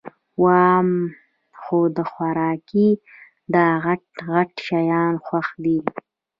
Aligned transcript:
وام 0.43 0.89
خو 1.61 1.79
د 1.97 1.99
خوارکي 2.11 2.89
داغټ 3.53 4.03
غټ 4.31 4.51
شیان 4.65 5.13
خوښ 5.25 5.47
دي 5.63 5.79